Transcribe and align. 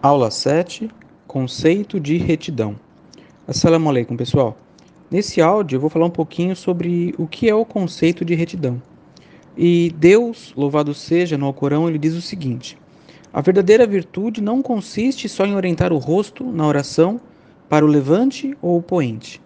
Aula 0.00 0.30
7 0.30 0.88
Conceito 1.26 1.98
de 1.98 2.16
retidão. 2.18 2.76
Assalamu 3.48 3.88
alaikum, 3.88 4.16
pessoal. 4.16 4.56
Nesse 5.10 5.40
áudio 5.40 5.74
eu 5.74 5.80
vou 5.80 5.90
falar 5.90 6.06
um 6.06 6.10
pouquinho 6.10 6.54
sobre 6.54 7.12
o 7.18 7.26
que 7.26 7.48
é 7.48 7.54
o 7.54 7.64
conceito 7.64 8.24
de 8.24 8.36
retidão. 8.36 8.80
E 9.56 9.92
Deus, 9.98 10.52
louvado 10.56 10.94
seja, 10.94 11.36
no 11.36 11.46
Alcorão, 11.46 11.88
ele 11.88 11.98
diz 11.98 12.14
o 12.14 12.22
seguinte: 12.22 12.78
A 13.32 13.40
verdadeira 13.40 13.88
virtude 13.88 14.40
não 14.40 14.62
consiste 14.62 15.28
só 15.28 15.44
em 15.44 15.56
orientar 15.56 15.92
o 15.92 15.98
rosto 15.98 16.44
na 16.44 16.64
oração 16.64 17.20
para 17.68 17.84
o 17.84 17.88
levante 17.88 18.56
ou 18.62 18.78
o 18.78 18.82
poente. 18.82 19.42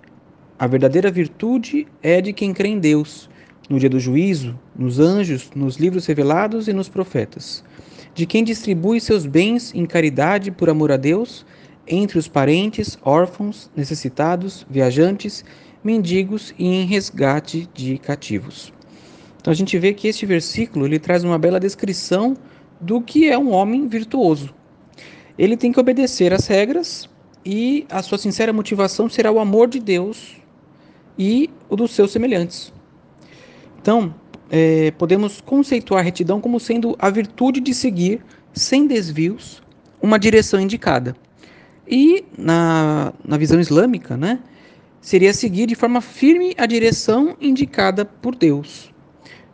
A 0.58 0.66
verdadeira 0.66 1.10
virtude 1.10 1.88
é 2.02 2.20
de 2.20 2.34
quem 2.34 2.52
crê 2.52 2.68
em 2.68 2.78
Deus, 2.78 3.30
no 3.70 3.80
dia 3.80 3.88
do 3.88 3.98
juízo, 3.98 4.54
nos 4.76 5.00
anjos, 5.00 5.50
nos 5.56 5.78
livros 5.78 6.04
revelados 6.04 6.68
e 6.68 6.74
nos 6.74 6.90
profetas 6.90 7.64
de 8.14 8.26
quem 8.26 8.44
distribui 8.44 9.00
seus 9.00 9.26
bens 9.26 9.74
em 9.74 9.86
caridade 9.86 10.50
por 10.50 10.68
amor 10.68 10.92
a 10.92 10.96
Deus 10.96 11.46
entre 11.86 12.18
os 12.18 12.28
parentes, 12.28 12.98
órfãos, 13.02 13.70
necessitados, 13.74 14.66
viajantes, 14.68 15.44
mendigos 15.82 16.54
e 16.58 16.66
em 16.66 16.86
resgate 16.86 17.68
de 17.74 17.98
cativos. 17.98 18.72
Então 19.40 19.50
a 19.50 19.56
gente 19.56 19.76
vê 19.78 19.92
que 19.92 20.06
este 20.06 20.24
versículo 20.24 20.86
ele 20.86 20.98
traz 20.98 21.24
uma 21.24 21.38
bela 21.38 21.58
descrição 21.58 22.36
do 22.80 23.00
que 23.00 23.28
é 23.28 23.36
um 23.36 23.50
homem 23.50 23.88
virtuoso. 23.88 24.54
Ele 25.36 25.56
tem 25.56 25.72
que 25.72 25.80
obedecer 25.80 26.32
às 26.32 26.46
regras 26.46 27.08
e 27.44 27.86
a 27.90 28.02
sua 28.02 28.18
sincera 28.18 28.52
motivação 28.52 29.08
será 29.08 29.32
o 29.32 29.40
amor 29.40 29.68
de 29.68 29.80
Deus 29.80 30.36
e 31.18 31.50
o 31.68 31.74
dos 31.74 31.90
seus 31.92 32.12
semelhantes. 32.12 32.72
Então, 33.80 34.14
é, 34.54 34.90
podemos 34.90 35.40
conceituar 35.40 36.04
retidão 36.04 36.38
como 36.38 36.60
sendo 36.60 36.94
a 36.98 37.08
virtude 37.08 37.58
de 37.58 37.72
seguir, 37.72 38.22
sem 38.52 38.86
desvios, 38.86 39.62
uma 40.00 40.18
direção 40.18 40.60
indicada. 40.60 41.16
E 41.88 42.22
na, 42.36 43.14
na 43.24 43.38
visão 43.38 43.58
islâmica, 43.58 44.14
né, 44.14 44.40
seria 45.00 45.32
seguir 45.32 45.66
de 45.66 45.74
forma 45.74 46.02
firme 46.02 46.54
a 46.58 46.66
direção 46.66 47.34
indicada 47.40 48.04
por 48.04 48.36
Deus. 48.36 48.92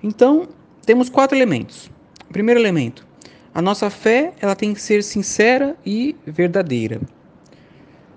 Então, 0.03 0.49
temos 0.85 1.09
quatro 1.09 1.39
elementos. 1.39 1.89
Primeiro 2.33 2.59
elemento, 2.59 3.07
a 3.55 3.63
nossa 3.63 3.89
fé 3.91 4.35
ela 4.41 4.57
tem 4.57 4.75
que 4.75 4.83
ser 4.83 5.05
sincera 5.05 5.77
e 5.87 6.17
verdadeira. 6.27 7.01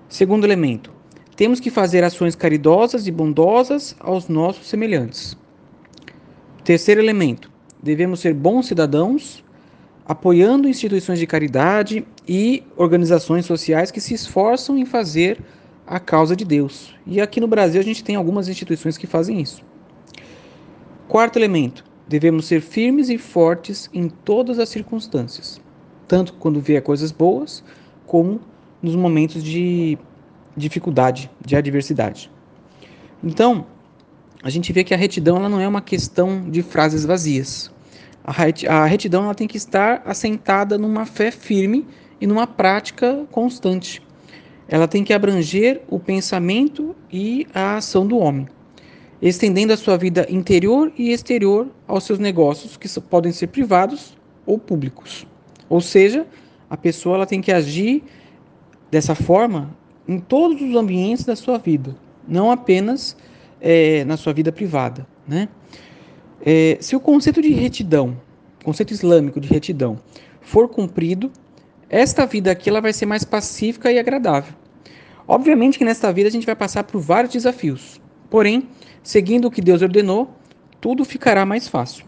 Segundo 0.10 0.46
elemento, 0.46 0.92
temos 1.36 1.60
que 1.60 1.70
fazer 1.70 2.04
ações 2.04 2.36
caridosas 2.36 3.06
e 3.06 3.12
bondosas 3.12 3.96
aos 4.00 4.28
nossos 4.28 4.68
semelhantes. 4.68 5.38
Terceiro 6.64 7.02
elemento: 7.02 7.52
devemos 7.82 8.20
ser 8.20 8.34
bons 8.34 8.68
cidadãos, 8.68 9.44
apoiando 10.06 10.68
instituições 10.68 11.20
de 11.20 11.26
caridade 11.26 12.06
e 12.28 12.64
organizações 12.76 13.46
sociais 13.46 13.92
que 13.92 14.02
se 14.02 14.14
esforçam 14.14 14.78
em 14.78 14.86
fazer 14.86 15.40
a 15.88 16.00
causa 16.00 16.36
de 16.36 16.46
Deus. 16.46 16.96
E 17.06 17.20
aqui 17.20 17.40
no 17.40 17.48
Brasil 17.48 17.82
a 17.82 17.84
gente 17.84 18.04
tem 18.04 18.16
algumas 18.16 18.48
instituições 18.48 18.98
que 18.98 19.08
fazem 19.08 19.42
isso. 19.42 19.64
Quarto 21.08 21.38
elemento: 21.40 21.84
devemos 22.08 22.46
ser 22.46 22.62
firmes 22.62 23.10
e 23.10 23.18
fortes 23.18 23.90
em 23.94 24.08
todas 24.08 24.60
as 24.60 24.70
circunstâncias, 24.70 25.60
tanto 26.08 26.34
quando 26.34 26.62
vier 26.62 26.82
coisas 26.82 27.12
boas, 27.12 27.64
como 28.06 28.40
nos 28.82 28.96
momentos 28.96 29.44
de 29.44 29.98
dificuldade, 30.56 31.30
de 31.44 31.56
adversidade. 31.56 32.32
Então, 33.24 33.66
a 34.44 34.50
gente 34.50 34.74
vê 34.74 34.84
que 34.84 34.94
a 34.94 34.98
retidão 34.98 35.38
ela 35.38 35.50
não 35.50 35.60
é 35.60 35.68
uma 35.68 35.82
questão 35.82 36.50
de 36.50 36.64
frases 36.64 37.06
vazias. 37.06 37.72
A 38.24 38.86
retidão 38.86 39.24
ela 39.26 39.36
tem 39.36 39.48
que 39.48 39.58
estar 39.58 40.02
assentada 40.06 40.78
numa 40.78 41.06
fé 41.06 41.32
firme 41.32 41.86
e 42.20 42.28
numa 42.28 42.48
prática 42.48 43.26
constante. 43.32 44.02
Ela 44.68 44.88
tem 44.88 45.04
que 45.04 45.14
abranger 45.14 45.82
o 45.90 46.00
pensamento 46.00 46.96
e 47.12 47.48
a 47.54 47.78
ação 47.78 48.06
do 48.06 48.18
homem, 48.18 48.48
estendendo 49.22 49.74
a 49.74 49.78
sua 49.78 49.98
vida 49.98 50.26
interior 50.30 50.92
e 50.98 51.12
exterior 51.12 51.68
aos 51.88 52.04
seus 52.04 52.20
negócios, 52.20 52.78
que 52.78 52.88
podem 53.02 53.32
ser 53.32 53.48
privados 53.48 54.18
ou 54.46 54.58
públicos. 54.58 55.28
Ou 55.68 55.82
seja, 55.82 56.26
a 56.70 56.78
pessoa 56.78 57.16
ela 57.16 57.26
tem 57.26 57.42
que 57.42 57.52
agir 57.52 58.04
dessa 58.90 59.14
forma 59.14 59.76
em 60.08 60.20
todos 60.20 60.62
os 60.62 60.76
ambientes 60.76 61.26
da 61.26 61.36
sua 61.36 61.58
vida, 61.58 61.96
não 62.28 62.52
apenas 62.52 63.18
é, 63.62 64.04
na 64.06 64.18
sua 64.18 64.34
vida 64.34 64.52
privada. 64.52 65.08
Né? 65.28 65.48
É, 66.44 66.78
se 66.82 66.96
o 66.96 67.00
conceito 67.00 67.42
de 67.42 67.50
retidão, 67.50 68.18
conceito 68.64 68.92
islâmico 68.92 69.40
de 69.40 69.48
retidão, 69.48 70.00
for 70.42 70.68
cumprido, 70.68 71.32
esta 71.90 72.26
vida 72.26 72.52
aqui 72.52 72.70
ela 72.70 72.82
vai 72.82 72.92
ser 72.92 73.06
mais 73.06 73.24
pacífica 73.24 73.92
e 73.92 74.00
agradável. 74.00 74.54
Obviamente 75.28 75.78
que 75.78 75.86
nesta 75.86 76.12
vida 76.12 76.28
a 76.28 76.32
gente 76.32 76.46
vai 76.46 76.56
passar 76.56 76.84
por 76.84 77.00
vários 77.00 77.32
desafios, 77.32 78.02
porém, 78.30 78.68
seguindo 79.04 79.48
o 79.48 79.52
que 79.52 79.62
Deus 79.62 79.82
ordenou, 79.82 80.34
tudo 80.80 81.06
ficará 81.06 81.46
mais 81.46 81.68
fácil. 81.68 82.06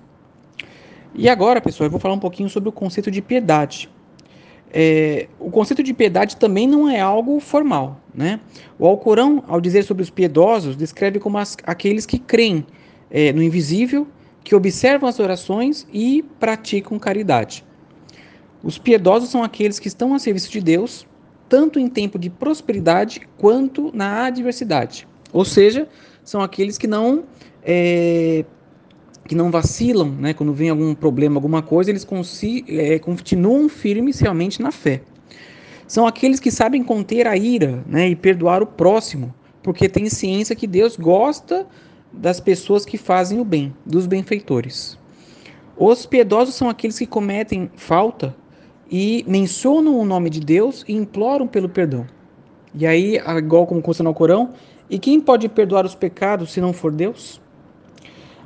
E 1.14 1.30
agora, 1.30 1.62
pessoal, 1.62 1.86
eu 1.86 1.92
vou 1.92 2.00
falar 2.00 2.16
um 2.16 2.20
pouquinho 2.20 2.50
sobre 2.50 2.70
o 2.70 2.72
conceito 2.72 3.12
de 3.12 3.22
piedade. 3.22 3.90
É, 4.74 5.28
o 5.40 5.52
conceito 5.52 5.84
de 5.84 5.94
piedade 5.94 6.36
também 6.38 6.68
não 6.68 6.90
é 6.90 7.00
algo 7.00 7.40
formal. 7.40 8.02
Né? 8.14 8.40
O 8.80 8.88
Alcorão, 8.88 9.44
ao 9.48 9.62
dizer 9.62 9.84
sobre 9.84 10.02
os 10.02 10.10
piedosos, 10.10 10.76
descreve 10.76 11.20
como 11.20 11.38
as, 11.38 11.56
aqueles 11.64 12.06
que 12.06 12.18
creem 12.18 12.66
é, 13.12 13.32
no 13.32 13.44
invisível, 13.44 14.08
que 14.44 14.56
observam 14.56 15.08
as 15.08 15.20
orações 15.20 15.88
e 15.94 16.24
praticam 16.40 16.98
caridade. 16.98 17.64
Os 18.64 18.80
piedosos 18.80 19.30
são 19.30 19.44
aqueles 19.44 19.78
que 19.78 19.88
estão 19.88 20.14
a 20.14 20.20
serviço 20.20 20.52
de 20.52 20.60
Deus, 20.60 21.06
tanto 21.48 21.80
em 21.80 21.88
tempo 21.88 22.18
de 22.18 22.30
prosperidade 22.30 23.22
quanto 23.38 23.92
na 23.94 24.26
adversidade. 24.26 25.08
Ou 25.32 25.46
seja, 25.46 25.88
são 26.24 26.42
aqueles 26.42 26.78
que 26.78 26.88
não 26.88 27.26
é, 27.64 28.46
que 29.28 29.36
não 29.36 29.50
vacilam, 29.50 30.10
né? 30.10 30.34
Quando 30.34 30.54
vem 30.54 30.70
algum 30.70 30.94
problema, 30.94 31.38
alguma 31.38 31.62
coisa, 31.62 31.90
eles 31.90 32.06
é, 32.68 33.00
continuam 33.00 33.70
firmes 33.70 34.20
realmente 34.20 34.62
na 34.62 34.72
fé. 34.72 35.02
São 35.88 36.08
aqueles 36.08 36.40
que 36.40 36.52
sabem 36.52 36.84
conter 36.84 37.28
a 37.28 37.36
ira, 37.38 37.84
né? 37.86 38.10
E 38.10 38.16
perdoar 38.16 38.62
o 38.62 38.68
próximo, 38.68 39.34
porque 39.62 39.88
têm 39.88 40.10
ciência 40.10 40.56
que 40.56 40.68
Deus 40.68 40.98
gosta 40.98 41.68
das 42.12 42.40
pessoas 42.40 42.86
que 42.86 42.98
fazem 42.98 43.40
o 43.40 43.46
bem, 43.46 43.74
dos 43.86 44.06
benfeitores. 44.06 44.98
Os 45.76 46.06
piedosos 46.06 46.56
são 46.56 46.70
aqueles 46.70 47.00
que 47.00 47.08
cometem 47.08 47.72
falta 47.76 48.36
e 48.90 49.26
mencionam 49.28 49.98
o 50.00 50.06
nome 50.06 50.30
de 50.30 50.40
Deus 50.40 50.86
e 50.88 50.94
imploram 50.94 51.48
pelo 51.48 51.68
perdão. 51.68 52.06
E 52.76 52.86
aí, 52.86 53.18
igual 53.38 53.66
como 53.66 53.82
consta 53.82 54.04
no 54.04 54.14
Corão, 54.14 54.54
e 54.90 55.00
quem 55.00 55.20
pode 55.20 55.50
perdoar 55.50 55.86
os 55.86 55.96
pecados 55.96 56.52
se 56.52 56.62
não 56.62 56.74
for 56.74 56.92
Deus? 56.92 57.42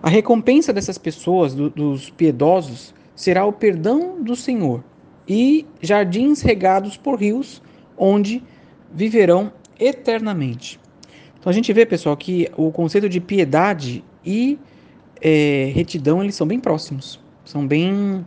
A 0.01 0.09
recompensa 0.09 0.71
dessas 0.71 0.97
pessoas, 0.97 1.53
do, 1.53 1.69
dos 1.69 2.09
piedosos, 2.09 2.93
será 3.15 3.45
o 3.45 3.51
perdão 3.51 4.21
do 4.21 4.35
Senhor 4.35 4.83
e 5.27 5.65
jardins 5.81 6.41
regados 6.41 6.95
por 6.95 7.19
rios, 7.19 7.61
onde 7.97 8.43
viverão 8.93 9.51
eternamente. 9.79 10.79
Então 11.39 11.49
a 11.49 11.53
gente 11.53 11.71
vê, 11.73 11.85
pessoal, 11.85 12.15
que 12.15 12.49
o 12.55 12.71
conceito 12.71 13.09
de 13.09 13.19
piedade 13.19 14.03
e 14.25 14.57
é, 15.21 15.71
retidão 15.73 16.23
eles 16.23 16.35
são 16.35 16.47
bem 16.47 16.59
próximos, 16.59 17.19
são 17.43 17.65
bem 17.65 18.25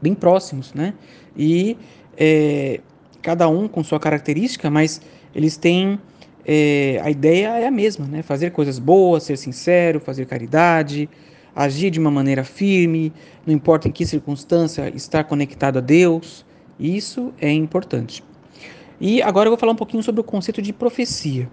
bem 0.00 0.14
próximos, 0.14 0.74
né? 0.74 0.94
E 1.36 1.76
é, 2.16 2.80
cada 3.22 3.48
um 3.48 3.68
com 3.68 3.84
sua 3.84 4.00
característica, 4.00 4.68
mas 4.68 5.00
eles 5.34 5.56
têm 5.56 5.98
é, 6.44 7.00
a 7.02 7.10
ideia 7.10 7.58
é 7.58 7.66
a 7.66 7.70
mesma, 7.70 8.06
né? 8.06 8.22
Fazer 8.22 8.50
coisas 8.50 8.78
boas, 8.78 9.22
ser 9.22 9.36
sincero, 9.36 10.00
fazer 10.00 10.26
caridade, 10.26 11.08
agir 11.54 11.90
de 11.90 12.00
uma 12.00 12.10
maneira 12.10 12.42
firme, 12.42 13.12
não 13.46 13.54
importa 13.54 13.88
em 13.88 13.92
que 13.92 14.04
circunstância, 14.04 14.90
estar 14.94 15.24
conectado 15.24 15.78
a 15.78 15.80
Deus. 15.80 16.44
Isso 16.78 17.32
é 17.40 17.50
importante. 17.50 18.24
E 19.00 19.22
agora 19.22 19.46
eu 19.46 19.50
vou 19.50 19.58
falar 19.58 19.72
um 19.72 19.76
pouquinho 19.76 20.02
sobre 20.02 20.20
o 20.20 20.24
conceito 20.24 20.60
de 20.60 20.72
profecia. 20.72 21.48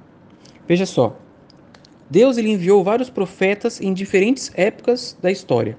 Veja 0.67 0.85
só. 0.85 1.17
Deus 2.09 2.37
ele 2.37 2.49
enviou 2.49 2.83
vários 2.83 3.09
profetas 3.09 3.79
em 3.79 3.93
diferentes 3.93 4.51
épocas 4.55 5.15
da 5.21 5.31
história. 5.31 5.77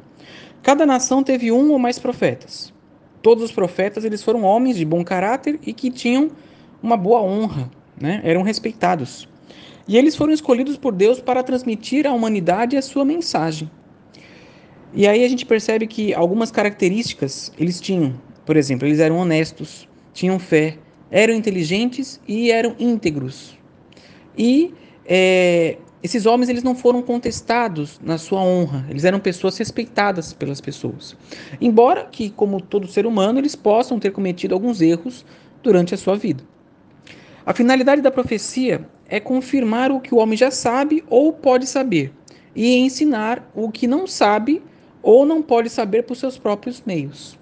Cada 0.62 0.86
nação 0.86 1.22
teve 1.22 1.50
um 1.50 1.72
ou 1.72 1.78
mais 1.78 1.98
profetas. 1.98 2.72
Todos 3.22 3.42
os 3.42 3.50
profetas 3.50 4.04
eles 4.04 4.22
foram 4.22 4.42
homens 4.42 4.76
de 4.76 4.84
bom 4.84 5.02
caráter 5.02 5.58
e 5.66 5.72
que 5.72 5.90
tinham 5.90 6.30
uma 6.82 6.96
boa 6.96 7.20
honra 7.20 7.70
né? 8.00 8.20
eram 8.24 8.42
respeitados. 8.42 9.28
E 9.86 9.96
eles 9.96 10.16
foram 10.16 10.32
escolhidos 10.32 10.76
por 10.76 10.92
Deus 10.92 11.20
para 11.20 11.42
transmitir 11.42 12.06
à 12.06 12.12
humanidade 12.12 12.76
a 12.76 12.82
sua 12.82 13.04
mensagem. 13.04 13.70
E 14.92 15.06
aí 15.06 15.24
a 15.24 15.28
gente 15.28 15.46
percebe 15.46 15.86
que 15.86 16.14
algumas 16.14 16.50
características 16.50 17.52
eles 17.58 17.80
tinham. 17.80 18.14
Por 18.44 18.56
exemplo, 18.56 18.86
eles 18.86 18.98
eram 18.98 19.18
honestos, 19.18 19.88
tinham 20.12 20.38
fé, 20.38 20.78
eram 21.10 21.34
inteligentes 21.34 22.20
e 22.26 22.50
eram 22.50 22.74
íntegros. 22.78 23.58
E 24.36 24.74
é, 25.04 25.76
esses 26.02 26.24
homens 26.24 26.48
eles 26.48 26.62
não 26.62 26.74
foram 26.74 27.02
contestados 27.02 28.00
na 28.02 28.16
sua 28.16 28.40
honra, 28.40 28.86
eles 28.88 29.04
eram 29.04 29.20
pessoas 29.20 29.58
respeitadas 29.58 30.32
pelas 30.32 30.60
pessoas. 30.60 31.16
Embora 31.60 32.04
que, 32.04 32.30
como 32.30 32.60
todo 32.60 32.86
ser 32.88 33.06
humano, 33.06 33.38
eles 33.38 33.54
possam 33.54 33.98
ter 33.98 34.10
cometido 34.10 34.54
alguns 34.54 34.80
erros 34.80 35.26
durante 35.62 35.94
a 35.94 35.98
sua 35.98 36.16
vida. 36.16 36.42
A 37.44 37.54
finalidade 37.54 38.02
da 38.02 38.10
profecia 38.10 38.86
é 39.08 39.18
confirmar 39.18 39.90
o 39.90 40.00
que 40.00 40.14
o 40.14 40.18
homem 40.18 40.36
já 40.36 40.50
sabe 40.50 41.02
ou 41.08 41.32
pode 41.32 41.66
saber 41.66 42.12
e 42.54 42.76
ensinar 42.76 43.50
o 43.54 43.70
que 43.70 43.86
não 43.86 44.06
sabe 44.06 44.62
ou 45.02 45.24
não 45.24 45.40
pode 45.40 45.70
saber 45.70 46.02
por 46.02 46.16
seus 46.16 46.36
próprios 46.36 46.82
meios. 46.84 47.38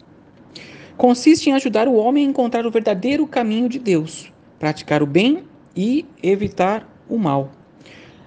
Consiste 0.97 1.51
em 1.51 1.53
ajudar 1.53 1.89
o 1.89 1.95
homem 1.95 2.27
a 2.27 2.31
encontrar 2.31 2.67
o 2.67 2.71
verdadeiro 2.71 3.27
caminho 3.27 3.69
de 3.69 3.79
Deus, 3.79 4.33
praticar 4.59 5.03
o 5.03 5.07
bem 5.07 5.45
e 5.77 6.07
evitar 6.23 6.89
o 7.09 7.19
mal. 7.19 7.51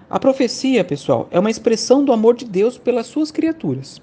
A 0.10 0.20
profecia, 0.20 0.84
pessoal, 0.84 1.28
é 1.32 1.40
uma 1.40 1.50
expressão 1.50 2.04
do 2.04 2.12
amor 2.12 2.36
de 2.36 2.46
Deus 2.46 2.78
pelas 2.78 3.08
suas 3.08 3.32
criaturas 3.32 4.02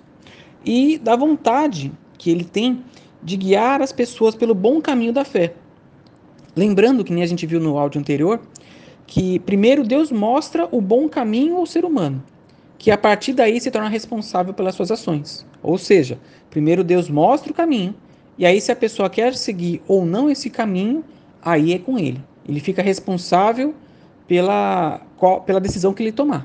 e 0.64 0.98
da 0.98 1.14
vontade 1.14 1.92
que 2.16 2.30
ele 2.30 2.44
tem 2.44 2.82
de 3.22 3.36
guiar 3.36 3.82
as 3.82 3.92
pessoas 3.92 4.34
pelo 4.34 4.54
bom 4.54 4.80
caminho 4.80 5.12
da 5.12 5.24
fé. 5.24 5.54
Lembrando 6.58 7.04
que 7.04 7.12
nem 7.12 7.22
a 7.22 7.26
gente 7.26 7.46
viu 7.46 7.60
no 7.60 7.78
áudio 7.78 8.00
anterior, 8.00 8.40
que 9.06 9.38
primeiro 9.38 9.84
Deus 9.84 10.10
mostra 10.10 10.68
o 10.72 10.80
bom 10.80 11.08
caminho 11.08 11.56
ao 11.56 11.64
ser 11.64 11.84
humano, 11.84 12.20
que 12.76 12.90
a 12.90 12.98
partir 12.98 13.32
daí 13.32 13.60
se 13.60 13.70
torna 13.70 13.88
responsável 13.88 14.52
pelas 14.52 14.74
suas 14.74 14.90
ações. 14.90 15.46
Ou 15.62 15.78
seja, 15.78 16.18
primeiro 16.50 16.82
Deus 16.82 17.08
mostra 17.08 17.52
o 17.52 17.54
caminho, 17.54 17.94
e 18.36 18.44
aí 18.44 18.60
se 18.60 18.72
a 18.72 18.76
pessoa 18.76 19.08
quer 19.08 19.36
seguir 19.36 19.80
ou 19.86 20.04
não 20.04 20.28
esse 20.28 20.50
caminho, 20.50 21.04
aí 21.40 21.74
é 21.74 21.78
com 21.78 21.96
ele. 21.96 22.20
Ele 22.44 22.58
fica 22.58 22.82
responsável 22.82 23.72
pela, 24.26 25.00
pela 25.46 25.60
decisão 25.60 25.94
que 25.94 26.02
ele 26.02 26.10
tomar. 26.10 26.44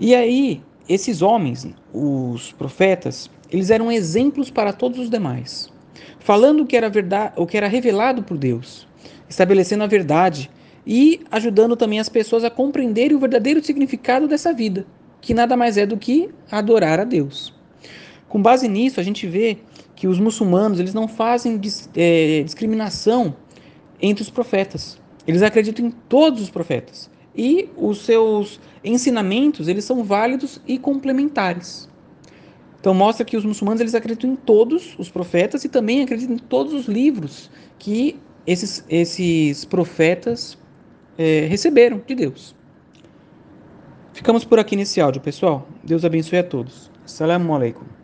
E 0.00 0.16
aí, 0.16 0.60
esses 0.88 1.22
homens, 1.22 1.64
os 1.94 2.50
profetas, 2.54 3.30
eles 3.52 3.70
eram 3.70 3.92
exemplos 3.92 4.50
para 4.50 4.72
todos 4.72 4.98
os 4.98 5.08
demais, 5.08 5.70
falando 6.18 6.62
o 6.62 6.66
que 6.66 6.76
era 6.76 6.88
verdade, 6.88 7.32
o 7.36 7.46
que 7.46 7.56
era 7.56 7.66
revelado 7.66 8.22
por 8.22 8.36
Deus, 8.36 8.86
estabelecendo 9.28 9.84
a 9.84 9.86
verdade 9.86 10.50
e 10.86 11.20
ajudando 11.30 11.76
também 11.76 12.00
as 12.00 12.08
pessoas 12.08 12.44
a 12.44 12.50
compreenderem 12.50 13.16
o 13.16 13.20
verdadeiro 13.20 13.62
significado 13.62 14.26
dessa 14.26 14.52
vida, 14.52 14.86
que 15.20 15.34
nada 15.34 15.56
mais 15.56 15.76
é 15.76 15.84
do 15.84 15.96
que 15.96 16.30
adorar 16.50 17.00
a 17.00 17.04
Deus. 17.04 17.54
Com 18.28 18.40
base 18.40 18.68
nisso, 18.68 19.00
a 19.00 19.02
gente 19.02 19.26
vê 19.26 19.58
que 19.96 20.06
os 20.06 20.18
muçulmanos 20.18 20.80
eles 20.80 20.94
não 20.94 21.06
fazem 21.06 21.60
é, 21.94 22.42
discriminação 22.44 23.36
entre 24.00 24.22
os 24.22 24.30
profetas. 24.30 24.98
Eles 25.26 25.42
acreditam 25.42 25.86
em 25.86 25.90
todos 25.90 26.40
os 26.40 26.48
profetas 26.48 27.10
e 27.36 27.68
os 27.76 28.04
seus 28.04 28.58
ensinamentos 28.82 29.68
eles 29.68 29.84
são 29.84 30.02
válidos 30.02 30.60
e 30.66 30.78
complementares. 30.78 31.89
Então 32.80 32.94
mostra 32.94 33.24
que 33.24 33.36
os 33.36 33.44
muçulmanos 33.44 33.80
eles 33.80 33.94
acreditam 33.94 34.32
em 34.32 34.36
todos 34.36 34.94
os 34.98 35.10
profetas 35.10 35.64
e 35.64 35.68
também 35.68 36.02
acreditam 36.02 36.34
em 36.34 36.38
todos 36.38 36.72
os 36.72 36.86
livros 36.86 37.50
que 37.78 38.18
esses, 38.46 38.84
esses 38.88 39.66
profetas 39.66 40.56
é, 41.18 41.46
receberam 41.46 42.02
de 42.06 42.14
Deus. 42.14 42.56
Ficamos 44.14 44.44
por 44.44 44.58
aqui 44.58 44.76
nesse 44.76 45.00
áudio, 45.00 45.20
pessoal. 45.20 45.68
Deus 45.84 46.04
abençoe 46.04 46.38
a 46.38 46.44
todos. 46.44 46.90
Assalamu 47.04 47.54
alaikum. 47.54 47.99